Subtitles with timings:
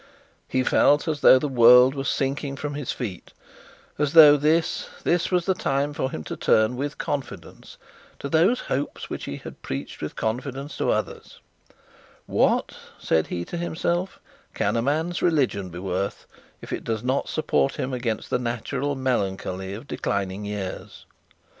[0.47, 3.33] He felt as though the world were sinking from his feet;
[3.99, 7.77] as though this, this was the time for him to turn with confidence
[8.17, 8.63] to others.
[12.25, 14.19] 'What,' said he to himself,
[14.55, 16.25] 'can a man's religion be worth,
[16.63, 21.05] if it does not support him against the natural melancholy of declining years?'